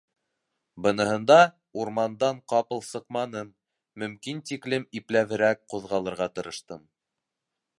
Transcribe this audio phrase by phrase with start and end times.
[0.85, 1.35] Быныһында
[1.83, 3.51] урмандан ҡапыл сыҡманым,
[4.05, 6.83] мөмкин тиклем ипләберәк ҡуҙғалырға тырыштым.